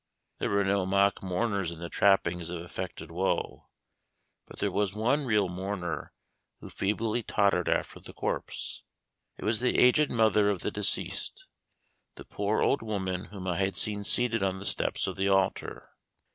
[0.39, 3.69] There were no mock mourners in the trappings of affected woe,
[4.47, 6.11] but there was one real mourner
[6.59, 8.81] who feebly tottered after the corpse.
[9.37, 11.45] It was the aged mother of the deceased,
[12.15, 15.91] the poor old woman whom I had seen seated on the steps of the altar.